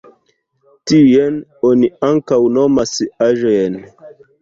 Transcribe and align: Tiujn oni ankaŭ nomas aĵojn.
Tiujn 0.91 1.37
oni 1.71 1.91
ankaŭ 2.09 2.43
nomas 2.59 2.99
aĵojn. 3.31 3.83